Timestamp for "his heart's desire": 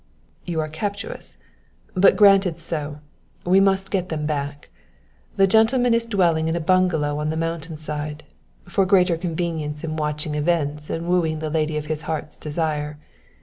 11.85-12.97